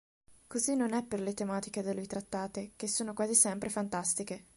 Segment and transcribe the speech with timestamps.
[0.47, 4.47] Così non è per le tematiche da lui trattate, che sono quasi sempre fantastiche.